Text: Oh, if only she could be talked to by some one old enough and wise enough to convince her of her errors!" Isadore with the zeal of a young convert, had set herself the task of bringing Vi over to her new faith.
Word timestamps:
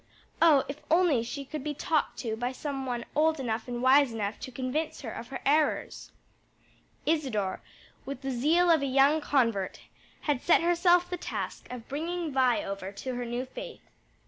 Oh, 0.41 0.63
if 0.67 0.81
only 0.89 1.21
she 1.21 1.45
could 1.45 1.63
be 1.63 1.75
talked 1.75 2.17
to 2.21 2.35
by 2.35 2.53
some 2.53 2.87
one 2.87 3.05
old 3.13 3.39
enough 3.39 3.67
and 3.67 3.83
wise 3.83 4.11
enough 4.11 4.39
to 4.39 4.51
convince 4.51 5.01
her 5.01 5.11
of 5.11 5.27
her 5.27 5.39
errors!" 5.45 6.11
Isadore 7.05 7.61
with 8.03 8.21
the 8.23 8.31
zeal 8.31 8.71
of 8.71 8.81
a 8.81 8.87
young 8.87 9.21
convert, 9.21 9.81
had 10.21 10.41
set 10.41 10.61
herself 10.63 11.07
the 11.07 11.17
task 11.17 11.67
of 11.71 11.87
bringing 11.87 12.31
Vi 12.33 12.63
over 12.63 12.91
to 12.91 13.13
her 13.13 13.25
new 13.25 13.45
faith. 13.45 13.91